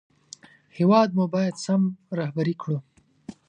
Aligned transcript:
هېواد 0.77 1.09
مو 1.17 1.25
باید 1.33 1.55
سم 1.65 1.81
رهبري 2.19 2.55
کړو 2.61 2.77